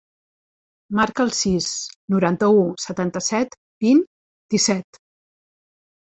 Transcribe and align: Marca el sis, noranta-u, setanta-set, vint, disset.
Marca 0.99 1.25
el 1.25 1.33
sis, 1.39 1.65
noranta-u, 2.13 2.63
setanta-set, 2.85 3.53
vint, 3.87 4.01
disset. 4.55 4.99